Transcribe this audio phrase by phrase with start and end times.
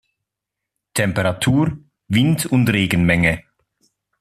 [0.95, 3.43] Temperatur, Wind und Regenmenge.